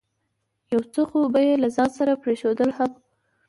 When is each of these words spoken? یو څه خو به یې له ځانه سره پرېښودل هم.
یو 0.73 0.81
څه 0.93 1.01
خو 1.09 1.19
به 1.33 1.39
یې 1.47 1.53
له 1.63 1.69
ځانه 1.75 1.93
سره 1.97 2.21
پرېښودل 2.23 2.69
هم. 2.77 2.91